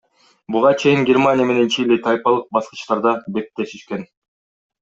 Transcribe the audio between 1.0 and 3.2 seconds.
Германия менен Чили тайпалык баскычтарда